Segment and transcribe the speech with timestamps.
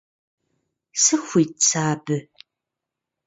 [1.03, 2.17] Сыхуит сэ абы?